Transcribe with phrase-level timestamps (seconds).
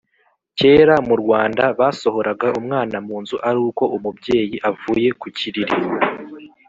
[0.57, 5.75] Kera murwanda basohoraga umwana munzu aruko umubyeyi avuye kukiriri